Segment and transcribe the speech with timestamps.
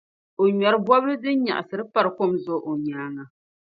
[0.41, 3.23] O ŋmɛri bɔbili din nyaɣisira pari kom zuɣu o nyaaŋa.